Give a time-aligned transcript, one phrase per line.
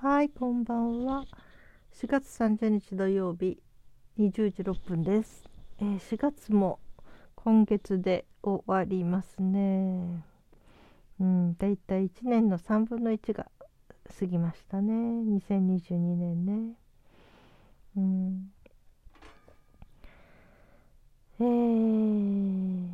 [0.00, 1.24] はい、こんばんは。
[1.92, 3.58] 4月30日土曜日
[4.16, 5.42] 20時6分です。
[5.80, 6.78] えー、4月も
[7.34, 10.24] 今月で終わりますね。
[11.18, 13.50] うん、だいたい1年の3分の1が
[14.20, 14.92] 過ぎましたね。
[14.92, 16.76] 2022年ね。
[17.96, 18.52] うん。
[21.40, 22.88] えー、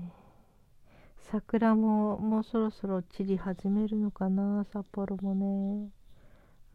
[1.30, 5.90] 桜ももうそろそろ散り始めるのかな、札幌もね。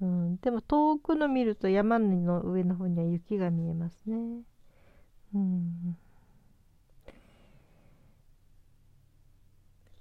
[0.01, 4.43] うん、でも遠くの見ると山の上の方には雪が見えますね。
[5.33, 5.97] うん、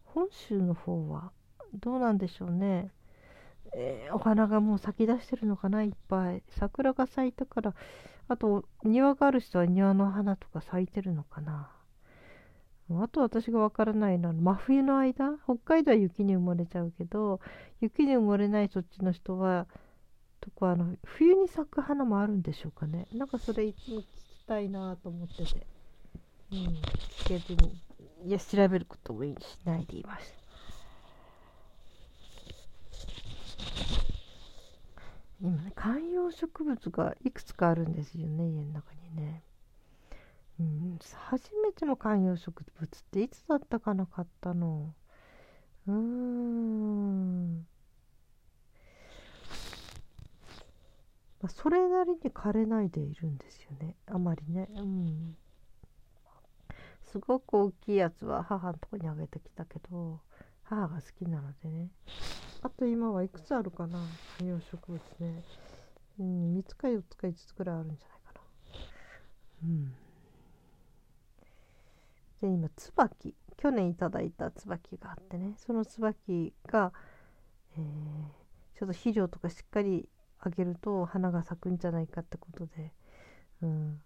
[0.05, 1.33] 本州の方は
[1.75, 2.91] どうなんでしょうね。
[3.75, 6.43] えー、お花がもう咲き出してるのかないっぱい。
[6.49, 7.75] 桜が咲いたから、
[8.29, 11.71] あと庭がある人は庭の花とか咲いてるのかな。
[12.91, 15.39] あと私がわからないのは真冬の間？
[15.45, 17.41] 北海道は雪に埋もれちゃうけど
[17.81, 19.67] 雪に埋もれないそっちの人は
[20.41, 23.07] とかあの冬に咲く花もあるんでしょうかね。
[23.13, 24.07] なんかそれいつも聞き
[24.47, 25.67] たいなと思ってて。
[26.53, 26.59] うん。
[26.67, 27.77] 聞けずに
[28.25, 30.39] いや調べることもしないでいました
[35.41, 39.43] 今ね観葉植物がいくつかあるんですよね家の中にね。
[40.59, 40.99] うん。
[41.29, 44.93] 初めての観葉植物っていつだったかな買ったの。
[45.87, 47.67] うーん。
[51.41, 53.97] まあ、それなりに枯れないでいるんですよね。
[54.07, 54.69] あまりね。
[54.77, 55.37] うん。
[57.05, 60.21] すごく大きいやつは母のとこにあげてきたけど
[60.63, 61.89] 母が好きなのでね。
[62.61, 63.99] あと今はいくつあるかな。
[64.39, 65.43] 観葉植物ね。
[66.19, 68.41] うん3つか4つか5つくらいあるんじゃないかな。
[69.63, 69.93] うん。
[72.43, 73.35] で今椿。
[73.57, 75.55] 去年いただいた椿があってね。
[75.57, 76.93] その椿が、
[77.77, 80.09] えー、ちょっと肥料とかしっかり
[80.41, 82.93] あげると花が咲くんじゃないかってことで、
[83.63, 84.01] うん、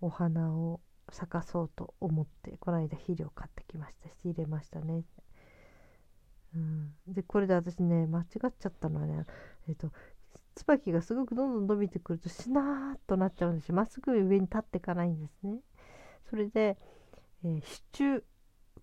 [0.00, 5.02] お花を咲かそうと思ってこの間肥料買ってきましたし入れましたね。
[6.54, 9.24] うん、でこれで私ね間違っちゃったのはね
[9.68, 9.92] えっ、ー、と
[10.54, 15.58] 椿がすごくどんどん伸びてくるとしなーっとなっちゃうんですまっすぐ上に立っていかないんですね。
[16.30, 16.78] それで、
[17.44, 18.22] えー、支柱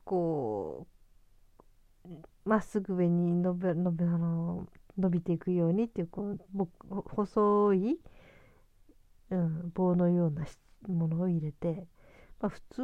[0.04, 0.88] こ
[2.06, 2.10] う
[2.46, 4.68] まっすぐ上に伸び伸びあの
[4.98, 6.38] 伸びていくようにっていうこう
[7.16, 8.00] 細い、
[9.32, 10.46] うん、棒のような
[10.88, 11.88] ものを入れて、
[12.40, 12.82] まあ、普通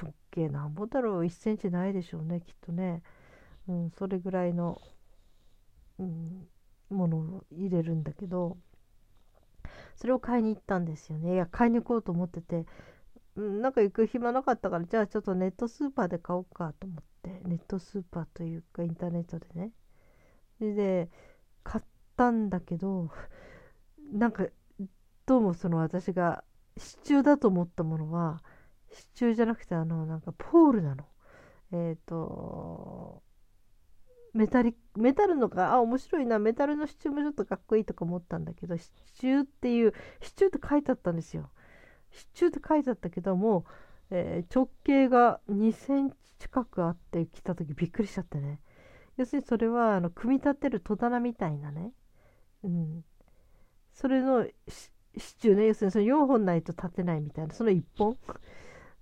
[0.00, 3.02] 直径なんぼだろう1センチないでしょうねきっとね、
[3.68, 4.80] うん、それぐらいの、
[5.98, 6.48] うん、
[6.90, 8.56] ものを入れるんだけど
[9.96, 11.34] それを買いに行ったんですよね。
[11.34, 12.64] いや買いに行こうと思ってて、
[13.36, 19.72] うん、なんか行く暇なかったからじゃあちょっとネットスーパーで買おうかと思ってネットスーパーというかインターネットでね
[20.60, 21.08] で
[21.62, 21.84] 買っ
[22.16, 23.10] たんだけど
[24.12, 24.46] なんか
[25.26, 26.44] どうもその私が
[26.76, 28.42] 支柱だと思ったものは
[28.92, 31.04] 支柱じゃなくてあのなんかポールなの。
[31.72, 33.22] えっ、ー、と
[34.32, 41.50] メタリメタルのかあ面白いなメタルの支柱もちょっとかっこいいとか思ったんだけど支柱っていう支柱って書いてあったんですよ。
[42.10, 43.64] 支柱って書いてあったけども、
[44.10, 48.60] えー、直径が2センチ近くあって来た時びっくりしちゃってね。
[49.20, 51.92] 要するにそれはあの組み立てる戸棚みたいなね、
[52.64, 53.04] うん、
[53.92, 54.90] それの支
[55.28, 55.66] 柱ね。
[55.66, 57.52] 要するにその4本ないと立てないみたいな。
[57.52, 58.16] その1本、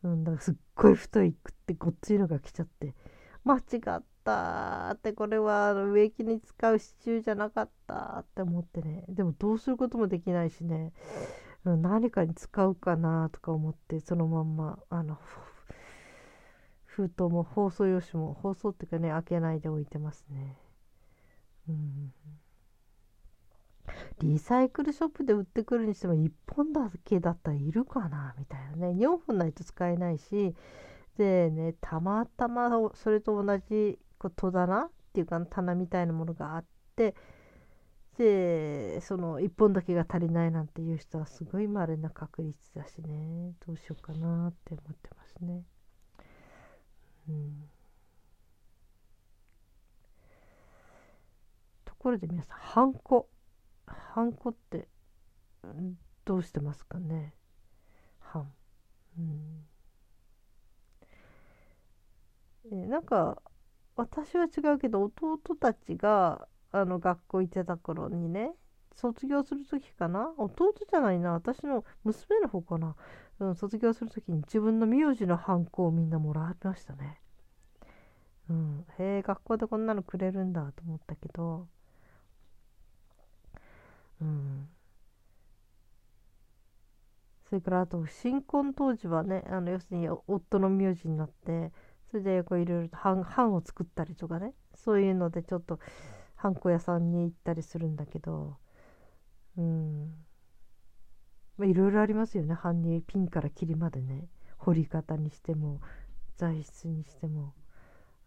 [0.03, 2.97] うん、だからすっごい太いくってごっついのが来ちゃって。
[3.45, 3.61] 間違
[3.97, 9.05] ったってこれはあの植木に使う支柱じゃなかったって思ってね。
[9.09, 10.93] でもどうすることもできないしね、
[11.65, 15.17] 何かに使うかなとか思ってそのまんまあの
[16.99, 20.57] 封筒も包装用紙も包装っていうかね開けないで置いてますね。
[21.69, 22.13] うん。
[24.21, 28.99] リサイクルショップで売ってくるにしても1本だけだったらいるかなみたいなね。
[28.99, 30.57] 4本ないと使えないし
[31.17, 36.65] でねたまたまそれと同じ戸棚っていうか棚みたいなものがあっ
[36.97, 37.15] て
[38.17, 43.53] でその1本だけが足りないなんていう人はすごい稀な確率だしね。
[43.65, 45.63] どうしようかなって思ってますね。
[51.85, 53.29] ところで皆さんハンコ。
[53.87, 54.89] ハンコって
[56.25, 57.35] どうしてますかね？
[58.19, 58.53] ハン、
[59.19, 59.67] うん、
[62.73, 63.41] えなんか
[63.97, 68.53] 私は違うけど弟たちがあの学校行ってた頃にね
[68.95, 70.33] 卒業する時かな？
[70.37, 72.95] 弟じゃないな私の娘の方かな、
[73.41, 77.21] うん、卒業する時に自分の名字のハンコをみんなもらいましたね。
[78.51, 81.69] うん、へえ学校でこんなのくれるんだと思ったけど、
[84.21, 84.69] うん、
[87.49, 91.73] それからあと新婚当時はねあの要するに夫の名字になって
[92.11, 95.79] それでこういろいろと版版を作ったりとかねそういうのでちょっと
[96.37, 98.57] ハンコ屋さんに行ったりするんだけど、
[99.57, 100.15] うん、
[101.59, 102.57] まあいろいろありますよね。
[102.63, 104.29] 版にピンから切りまでね。
[104.57, 105.81] 彫り方にしても
[106.37, 107.53] 材質にしても。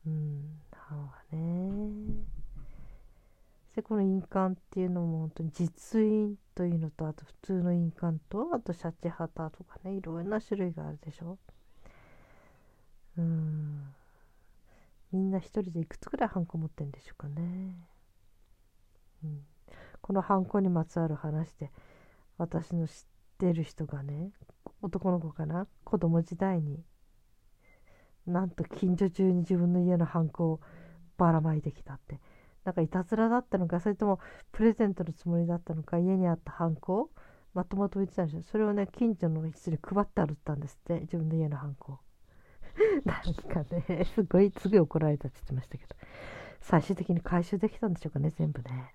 [0.06, 0.62] うん。
[0.96, 2.26] はね
[3.76, 11.38] でこの印鑑っていうのも本当に実印というのとあと普通の印鑑とあとシャチハタとかねいろんな種類があるでしょ。
[13.18, 13.94] うん。
[15.14, 17.76] みんな一人でいくつぐらいハンコ持ってんでしょうかね、
[19.26, 19.42] うん、
[20.02, 21.70] このハンコにまつわる話で
[22.38, 22.96] 私の知っ
[23.42, 24.30] てる人がね
[24.84, 25.66] 男の子かな？
[25.84, 26.84] 子供時代に。
[28.28, 30.60] なんと近所中に自分の家のハンコを
[31.18, 32.20] ばらまいてきたって。
[32.64, 33.80] なんかいたずらだったのか？
[33.80, 34.20] それとも
[34.52, 35.98] プレゼントのつもりだったのか？
[35.98, 37.10] 家にあったハンコを
[37.56, 38.44] まとまと置いてたんですよ。
[38.44, 41.00] それをね近所の人に配って歩ったんですって。
[41.02, 42.00] 自分の家のハンコ
[43.04, 45.96] なんかねすごいすぐ怒られたって言ってましたけど。
[46.62, 48.30] 最終的に回収できたんでしょうかね？
[48.30, 48.94] 全部ね。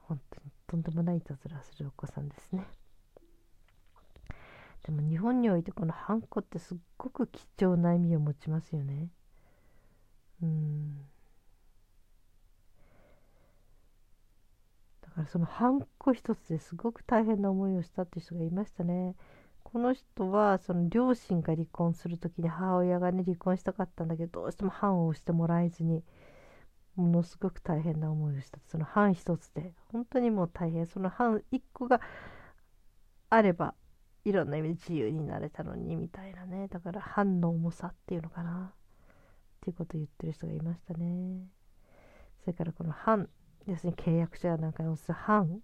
[0.00, 2.66] 本当にとんでもないいたずらするお子さんですね。
[4.84, 9.08] でも日本においてこのハンコってすっごく貴重な意味を持ちますよね。
[10.42, 11.06] うん。
[15.14, 19.14] からそのハンコ一つですごく大変な思いをしたっていう人がいましたね。
[19.62, 26.02] この人はその両親が離婚する時に母親がね離婚したかったんだけどどうしても藩を押してもらえずに
[26.96, 28.58] ものすごく大変な思いをした。
[28.66, 30.86] その藩一つで本当にもう大変。
[30.86, 32.00] その藩一個が
[33.30, 33.74] あれば
[34.24, 36.68] いろんな意味で自由になれたのにみたいなね。
[36.68, 38.72] だから藩の重さっていうのかな。
[38.72, 38.76] っ
[39.60, 41.46] ていうことを言ってる人がいましたね。
[42.40, 43.28] それからこの藩
[43.66, 45.60] 要するに契約書やなんかに押す反。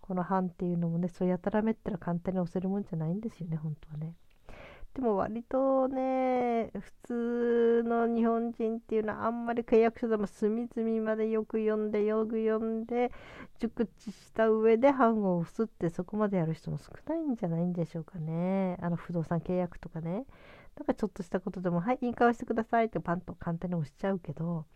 [0.00, 4.14] この版っていうのもねそうやたらめったら簡単に押せるもんじゃないんですよね本当はね。
[4.94, 13.10] でも割とね普通の日本人っていうのはあんまり契約書でも隅々までよく読んでよく読んで
[13.58, 18.76] 熟知した上で版を押すってそこまでやる人も少ないんじゃないんでしょうかね。
[18.82, 20.26] あの不動産契約とかね。
[20.76, 24.66] だかちょっとしたことでも「はい印鑑してください」ってパンと簡単に押しちゃうけど。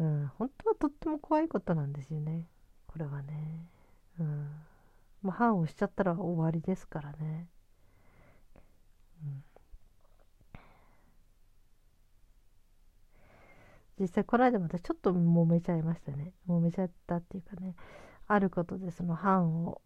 [0.00, 2.46] うん、本当はとっても怖いことなんですよね。
[2.86, 3.66] これはね。
[4.20, 4.48] うん。
[5.22, 7.48] もう判をしちゃったら終わりですからね、
[9.22, 9.44] うん、
[13.98, 16.32] 実際この間またちょっと揉めちゃいましたね。
[16.48, 17.74] 揉めちゃったっていうかね。
[18.28, 19.80] あることでその判を、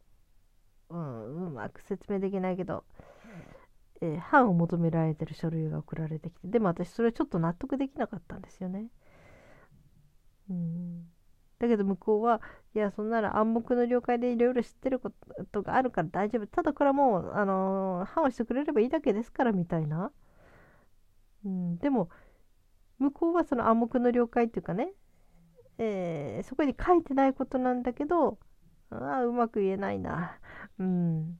[0.90, 2.84] うん、うまく説明できないけど、
[4.00, 8.88] えー、判を求められてる書類が送られてきてでも私それはちょっと納得できなかったんですよね。
[10.50, 11.04] うん、
[11.60, 12.40] だけど向こうは
[12.74, 15.12] いやそんなら暗黙の了解でいろいろ知ってるこ
[15.52, 16.46] とがあるから大丈夫。
[16.48, 20.10] ただこれはもうあの判をしてくれればいいだけですからみたいな、
[21.44, 22.10] うん、でも
[23.02, 24.92] 向こうはその暗黙の了解っていうかね、
[25.78, 28.38] えー、そこに書いてないことなんだけど
[28.90, 30.38] あうまく言えないな、
[30.78, 31.38] うん、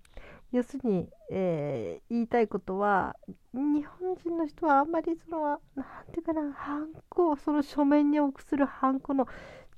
[0.53, 3.17] 要するに、えー、言いたいことは
[3.53, 9.26] 日本人の人はあんまりその何て言うかなハンコその書面に送するハンコの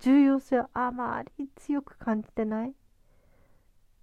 [0.00, 2.72] 重要性をあまり強く感じてない、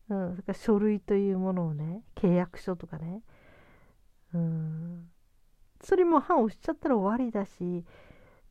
[0.09, 3.21] うん、それから書類というものをね契約書とかね、
[4.33, 5.09] うん、
[5.83, 7.85] それも判をしちゃったら終わりだし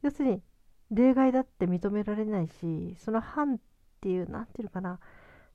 [0.03, 0.43] 要するに
[0.91, 3.59] 例外だって認められないしその判っ
[4.01, 4.99] ていう何て言うのかな。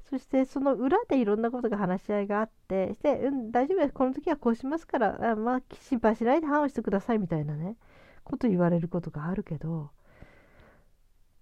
[0.09, 3.93] そしてその裏でいろんなことが話し合いがあってして、うん、大丈夫です。
[3.93, 7.75] この時はこうしますからあまあ心配しないで判をしてくださいみたいなね
[8.23, 9.89] こと言われることがあるけど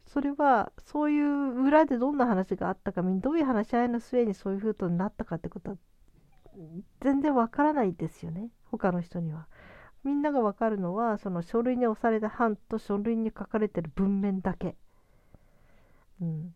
[0.06, 5.78] それはそういう裏でどんな話があったかどういう話し合いの末にそういうふうになったかってことは
[7.02, 8.50] 全然わからないですよね。
[8.66, 9.48] 他の人には。
[10.04, 14.76] みんながわかるのはその書類に押された版と書類に書かれてる文面だけ。
[16.22, 16.56] うん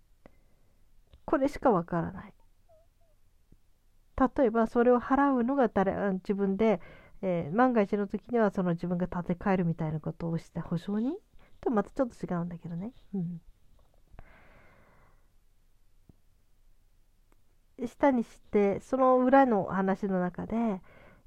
[1.25, 2.33] これしかわからない。
[4.37, 6.81] 例えばそれを払うのが誰自分で、
[7.21, 11.13] えー、万が一の時にはその自分が立て替えるみたいなことをして保証人？
[11.61, 12.91] とまたちょっと違うんだけどね。
[13.13, 13.41] うん
[17.85, 20.81] 下にしてその裏の話の中で、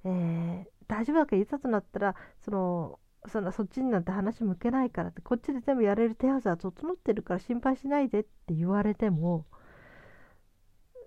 [0.04, 9.47] えー、大丈夫だからいざとなったらそのそのそっちになんて話向けないからってこっちで全部やれる手はずは整ってるから心配しないでって言われても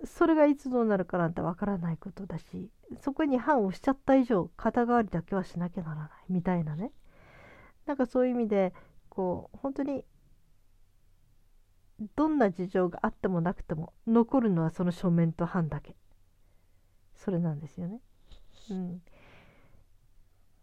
[0.05, 2.69] それがいつどうなるかなんてわからないことだし
[3.01, 6.91] そこに判をしちゃった以上肩代わりだけはしなきゃならないみたいなね。
[7.85, 8.73] なんかそういう意味で
[9.09, 10.05] こう本当に
[12.15, 15.95] どんな事情があってもなくても残るのはその書面と判だけ。
[17.15, 18.01] それなんですよね。
[18.69, 19.01] うん、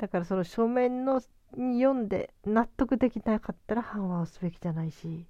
[0.00, 1.20] だからその書面の
[1.58, 5.26] に読んで納得できなかったら反話をすべきじゃないし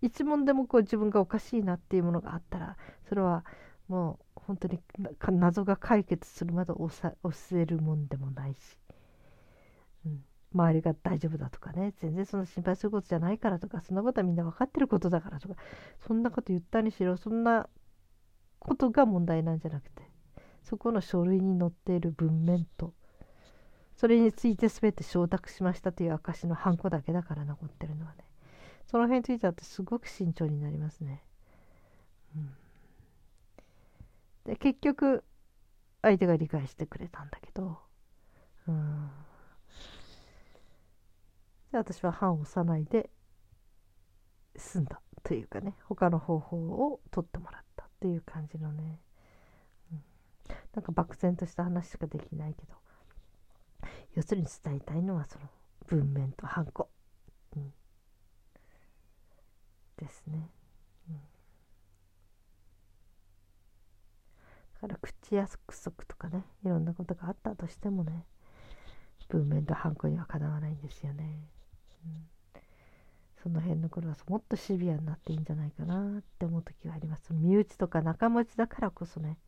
[0.00, 2.76] 一問でもこう自分がおかしいなっていうものがあったら
[3.08, 3.44] それは
[3.86, 4.80] もう本当に
[5.32, 8.58] 謎が解決するまで押せるもんでもないし、
[10.06, 10.24] うん、
[10.54, 15.56] 周りが大丈夫だとかね全然そんな心配することじゃないからとかそんなことはみんな分かってることだからとか
[16.06, 17.68] そんなこと言ったにしろそんな
[18.58, 20.02] ことが問題なんじゃなくて
[20.62, 22.94] そこの書類に載っている文面と
[23.98, 28.18] それについて全て承諾しましたという証のハンコだけだから残ってるのはね。
[28.86, 31.24] その辺についてはすごく慎重になりますね。
[32.36, 32.54] うん、
[34.44, 35.24] で結局
[36.00, 37.76] 相手が理解してくれたんだけど、
[38.68, 39.10] うん、
[41.72, 43.10] で私は判を押さないで
[44.54, 45.74] 済んだというかね。
[45.86, 49.00] 他の方法を取ってもらったっていう感じのね、
[49.90, 50.02] うん、
[50.72, 52.78] なんか漠然とした話しかできないけど。
[54.14, 55.46] 要するに伝えたいのはその
[55.86, 56.88] 文面とハンコ、
[57.56, 57.72] うん、
[59.96, 60.50] ですね、
[61.08, 61.20] うん、だ
[64.80, 68.24] から口約束とかねいろんなことがあったとしてもね
[69.28, 71.38] 文面とハンコにはかなわないんですよね、
[72.04, 72.60] うん、
[73.42, 77.32] その辺の頃はもっとシビアになっていいんじゃないかなって思う時があります。
[77.32, 79.38] 身内とか仲持ちだからこそね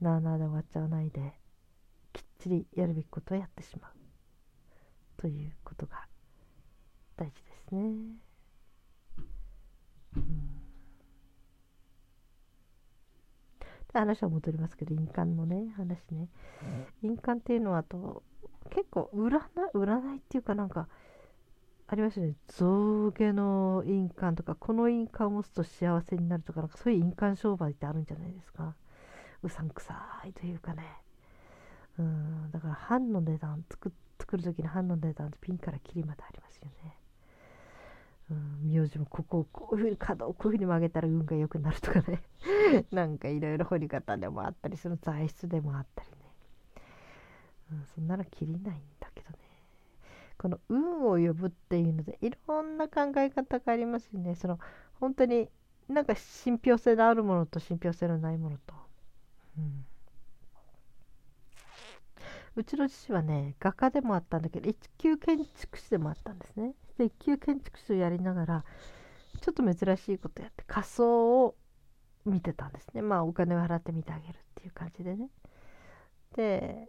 [0.00, 1.34] なあなあで終わっちゃわないで。
[2.46, 3.90] ちりやるべきことをやってしまう。
[5.16, 6.06] ということが
[7.16, 7.80] 大事ですね。
[10.16, 10.60] うん、
[13.92, 16.28] で話は戻りますけど印鑑のね話ね。
[17.02, 18.22] 印鑑っていうのはと
[18.70, 19.40] 結構占
[19.74, 20.88] 占いっていうかなんか
[21.88, 22.34] ありますよね。
[22.48, 28.76] 象牙の印鑑とかこの印鑑を持つと幸せになるとかなんかそういう印鑑商売ってあるんじゃないですか。
[29.42, 31.05] うさんくさいというかね。
[31.98, 36.96] うんだから版の値段作作る時の版の値段ってピンからキリまでありますよね。
[38.28, 42.22] うん、名字もここをこういうふうに角をこういうふうに曲げたら運が良くなるとかね。
[42.90, 46.16] なんかいろいろ掘り方でもあったりその材質でもあったりね、
[47.72, 49.36] うん、そんなの切りないんだけどね。
[50.38, 54.34] この運を呼ぶっていうのでいろんな考え方がありますよね。
[54.34, 54.58] その
[54.94, 55.48] 本当に
[55.88, 58.74] なんか信憑性のあるものと信憑性のないものと、
[59.58, 59.86] うん。
[62.56, 66.74] うちの父はね画家でもあったんだけど一級建築士でもあったんですね。
[66.98, 68.64] で一級建築士をやりながら
[69.42, 71.54] ちょっと珍しいことやって仮装を
[72.24, 73.02] 見てたんですね。
[73.02, 75.28] まあお金を払って見てあげるっていう感じでね。
[76.34, 76.88] で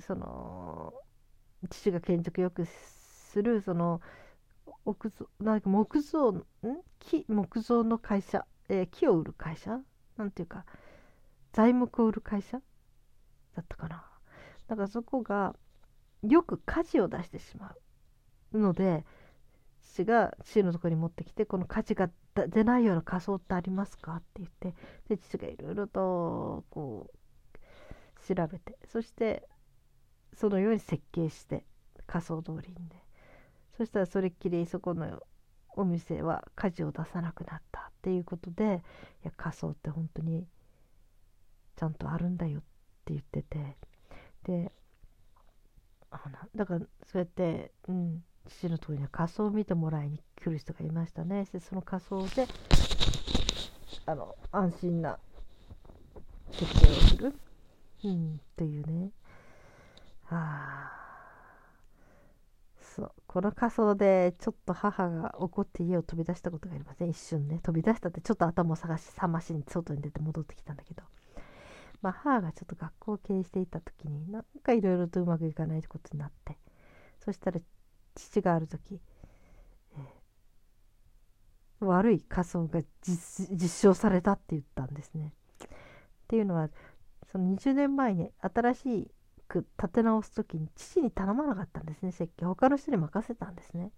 [0.00, 0.94] その
[1.70, 4.00] 父が建築よくするその
[4.84, 6.44] 木造なんか木造ん？
[6.98, 9.78] 木木造の会社、えー、木を売る会社？
[10.16, 10.64] なんていうか
[11.52, 12.60] 材木を売る会社？
[13.54, 14.09] だったかな。
[14.70, 15.56] だからそこが
[16.22, 17.74] よく火事を出してしま
[18.52, 19.04] うので
[19.82, 22.08] 父が父のとこに持ってきてこの火事が
[22.46, 24.74] 出ないような仮装ってありますかって言って
[25.08, 29.48] で父がいろいろとこう調べてそして
[30.34, 31.64] そのように設計して
[32.06, 33.04] 仮装通りにね。
[33.76, 35.20] そしたらそれっきりそこの
[35.70, 38.82] お店は火事を出さなくなったっていうことで
[39.24, 40.46] いや仮装って本当に
[41.76, 42.62] ちゃんとあるんだよっ
[43.04, 43.89] て言ってて。
[44.44, 44.72] で
[46.10, 46.20] あ
[46.54, 51.46] だからそうやって、うん、父のところには仮装を見てもらいに来る人がいましたね。
[51.52, 52.46] でその仮装で
[54.06, 55.18] あの安心な
[56.50, 57.34] 設計をする、
[58.04, 59.10] うん、というね。
[60.30, 60.90] あ。
[62.80, 63.12] そう。
[63.26, 67.10] この仮装でちょっと母が怒って家を飛び出したことがありません。
[67.10, 67.60] 一瞬ね。
[67.62, 71.02] 飛び出したってちょっと頭を探し冷ましに外に出て戻ってきたんだけど。
[72.02, 76.56] まあ、母がちょっと学校を経営していた時になんかいろいろとうまくいかないってことになって
[77.24, 77.60] そしたら
[78.14, 79.00] 父がある時、
[79.94, 85.32] えー、悪い仮想が実証されたって言ったんですね。
[85.64, 85.68] っ
[86.28, 86.70] ていうのは
[87.30, 89.10] その20年前に新し
[89.48, 93.90] く建て直す時に父に頼まなかったんですね設計他の人に任せたんですね。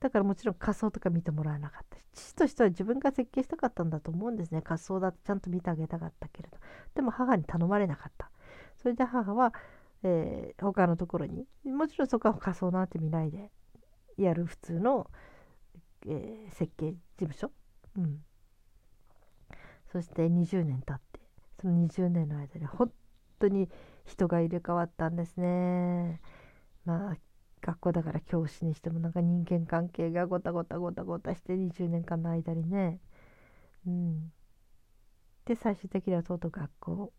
[0.00, 4.62] だからもちろん仮想とか見てもらえなかったし父としては自分が設計したかったんだと思うんですね。
[4.62, 6.58] 仮想だとちゃんと見てあげたかったけれど。
[6.94, 8.30] でも母に頼まれなかった。
[8.76, 9.52] それで母は、
[10.02, 13.50] えー、他のところにもちろんそこは仮想なんて見ないで
[14.16, 15.10] やる普通の、
[16.06, 17.50] えー、設計事務所、
[17.96, 18.20] うん、
[19.90, 21.20] そして20年経って
[21.60, 22.92] その20年の間に本
[23.40, 23.68] 当に
[24.04, 26.20] 人が入れ替わったんですね。
[26.84, 27.16] まあ
[27.60, 33.00] 学校だから教師にしてもなんか人間関係がごたごたごたごたして20年間の間にね。
[33.86, 34.32] うん。
[35.44, 37.12] で最終的にはとうとう学校を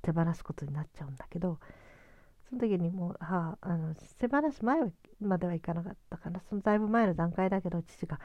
[0.00, 1.58] 手放すことになっちゃうんだけど
[2.48, 4.80] その時にもう母あの手放す前
[5.20, 6.40] まではいかなかったかな。
[6.48, 8.20] そのだいぶ前の段階だけど父が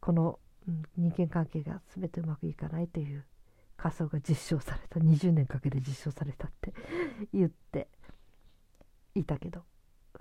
[0.00, 0.38] この、
[0.68, 3.24] うん、人間関係が全てうまくいかないという
[3.76, 5.00] 仮想が実証された。
[5.00, 6.72] 20年かけて実証されたって
[7.32, 7.88] 言って
[9.14, 9.64] いたけど。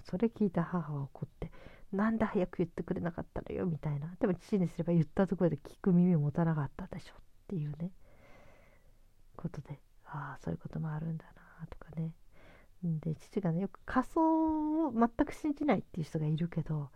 [0.02, 1.52] それ聞いた母は怒って
[1.92, 4.16] 「なんで早く言ってくれなかったのよ」みたいな。
[4.20, 7.18] でも父にすれば言ったところで聞く耳を持たなかったでしょっ
[7.48, 7.92] ていうね。
[9.36, 11.26] ことでああそういうこともあるんだ
[11.60, 12.14] なとかね。
[12.84, 16.90] で父がねよく仮想を全く信じないっていう人がいるけど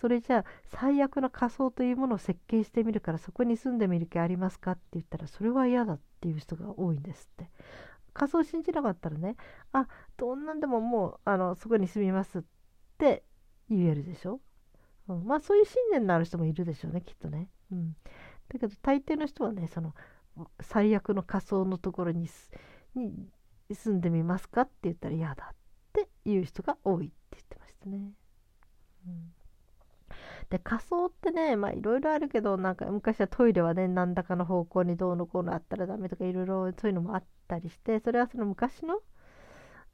[0.00, 4.72] それじゃあ最悪の仮想というものを設計してみるからそこに住んでみる気ありますか？
[4.72, 7.50] って言ったらそれは嫌だっていう人が多いんですって。
[8.12, 9.36] 仮想を信じなかったらね
[9.72, 12.42] あどんなんでももうあのそこに住みますっ
[12.98, 13.24] て
[13.68, 14.40] 言えるでしょ、
[15.08, 17.96] うん、まあそういう信念のある人もいるでしょうねきっとね、うん、
[18.48, 19.94] だけど大抵の人はねその
[20.60, 22.28] 最悪の仮想のところに
[22.94, 23.28] に
[23.70, 25.56] 住んでみますかって言ったら嫌だっ
[25.92, 28.12] ていう人が多いって言ってましたね。
[29.06, 29.32] うん、
[30.52, 39.00] で仮想ってねまあいろいろあるけどなんか昔はトイレはね何らかの方向にどうのこうのあったらダメとかいろいろそういうのもあったりしてそれはその昔の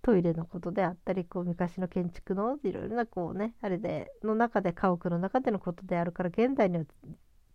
[0.03, 6.85] トイレのことであったりこう昔の建築のいろいろなこうねあれでの中で家屋の中でのことであるから現代には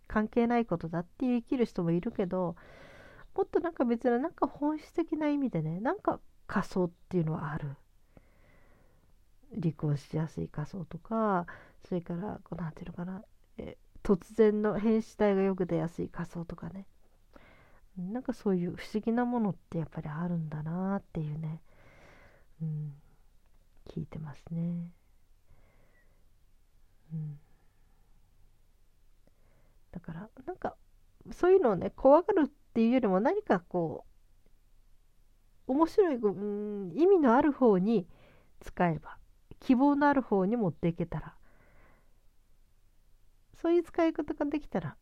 [0.06, 2.56] 関係ないことだっていう生きる人もいるけど
[3.34, 7.76] もっとなんか別のなんか本質的な意味でねなんか仮想っていうのはある。
[9.60, 11.46] 離婚しやすい仮想とか
[11.88, 13.22] それからこうなんていうのかな
[13.58, 16.86] え突然の変死体がよく出やすい仮想とかね
[17.96, 21.60] なんかそういう不思議なものってやっぱりあるんだなっていうね、
[22.60, 22.92] うん、
[23.88, 24.90] 聞いてますね。
[27.12, 27.38] うん、
[29.92, 30.74] だからなんか
[31.32, 34.04] そういうのをね怖がるっていうよりも何かこ
[35.68, 38.08] う面白い、うん、意味のある方に
[38.60, 39.16] 使えば
[39.64, 41.34] 希望のある方に持っていけたら
[43.60, 44.96] そういう使い方ができたら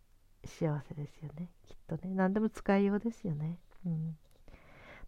[0.44, 1.50] 幸せですよね。
[1.66, 2.14] きっとね。
[2.14, 3.58] 何でも使いようですよね。
[3.84, 4.16] うん。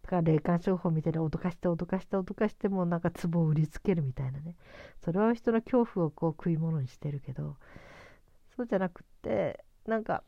[0.03, 4.55] だから霊感商法みたいな脅かして脅かして脅かしてもなんか壺を売りつけるみたいなね。
[5.03, 7.55] それは人の恐怖をこう食い物にしてるけど
[8.55, 10.23] そうじゃなくってなんか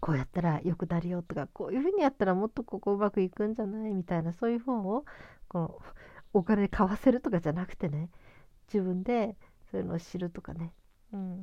[0.00, 5.06] こうやったら良くなるよとかこういうふうにやったらもっとここうまくいくんじゃないみたいなそういう本を
[5.48, 5.78] この
[6.34, 8.10] お金で買わせるとかじゃなくてね
[8.72, 9.36] 自分で
[9.70, 10.72] そういうのを知るとかね
[11.12, 11.36] うん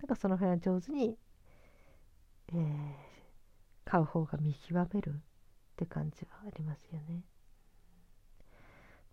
[0.00, 1.16] なんかその辺は上手に、
[2.52, 2.94] えー、
[3.84, 5.12] 買う方が見極めるっ
[5.76, 7.22] て感じはありますよね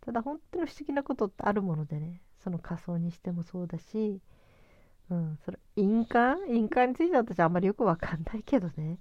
[0.02, 4.22] ただ本当に不思議なことってあるものでねその仮想にしてもそうだし
[5.10, 6.48] うん、それ印鑑？
[6.48, 9.00] 印鑑については私あんまりよくわかんないけどね。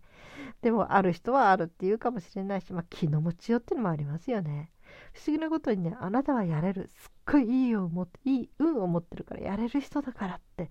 [0.61, 4.71] でもある人はあるって言うかもしれないし、まあ気の持ちよっていうのもありますよね。
[5.13, 6.89] 不思議なことにね、あなたはやれる。
[6.89, 10.71] すっごいいいを持って、いい運を持ってるからやれる人だからって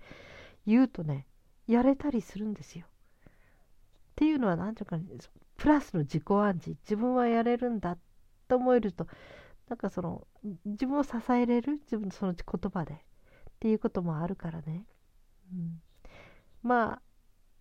[0.65, 1.25] 言うとね、
[1.67, 2.85] やれたりするんですよ。
[2.85, 3.29] っ
[4.15, 4.97] ていうのは何ていうか、
[5.57, 6.77] プラスの自己暗示。
[6.83, 7.97] 自分はやれるんだ
[8.47, 9.07] と思えると、
[9.69, 10.27] なんかその
[10.65, 12.97] 自分を支えれる自分のその言葉でっ
[13.59, 14.85] ていうこともあるからね。
[15.51, 15.81] うん、
[16.61, 16.99] ま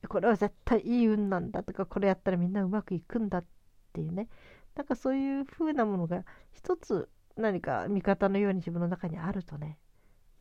[0.02, 3.44] あこれは絶対いい運なんだとかこれやったらみんなうまくいくんだっ
[3.92, 4.28] ていうね
[4.74, 9.78] なんかそういう風なものが一つ何か味方のように自分の中にあるとね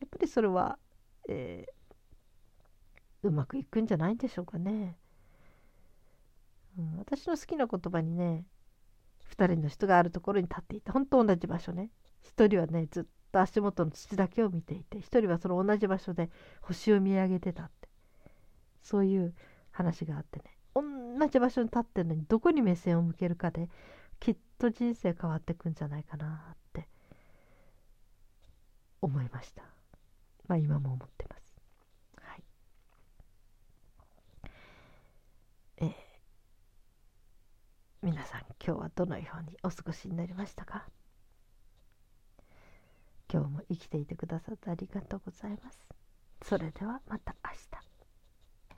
[0.00, 0.78] やっぱりそれは、
[1.28, 4.96] えー、うまくいくんじゃないんでしょうかね。
[6.78, 8.46] うん、私の好きな言葉にね
[9.30, 11.90] 2人の人があるところに立っていた本当同じ場所ね
[12.24, 16.30] 1人はねずっと足元の土だけを見ていて一人はその同じ場所で
[16.62, 17.88] 星を見上げてたって
[18.82, 19.34] そういう
[19.70, 20.82] 話があってね同
[21.28, 23.68] じ場所に立ってるのにどこに目線を向けるかで
[24.62, 26.88] と人生変わってくんじゃないかなって
[29.00, 29.64] 思いました
[30.46, 31.42] まあ今も思ってます
[32.20, 32.44] はい
[35.78, 35.90] えー、
[38.02, 40.86] 皆さん今日はどのようにお過ごしになりましたか？
[43.32, 45.88] 今日も生きていてくださってありがとうございます。
[46.44, 47.91] それではまた明日。